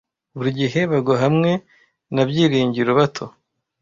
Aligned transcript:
buri 0.35 0.51
gihe 0.59 0.79
bagwa 0.91 1.15
hamwe 1.23 1.51
na 2.13 2.23
byiringiro 2.29 2.91
bato 2.99 3.25